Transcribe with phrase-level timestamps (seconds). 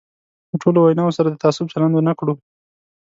[0.49, 2.33] له ټولو ویناوو سره د تعصب چلند ونه کړو.